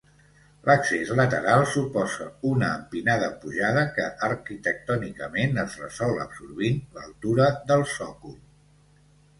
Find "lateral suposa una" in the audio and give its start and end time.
1.19-2.71